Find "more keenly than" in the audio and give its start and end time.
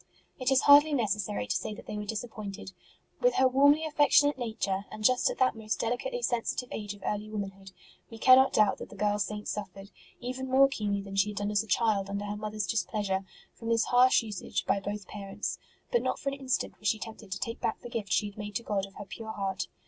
10.49-11.15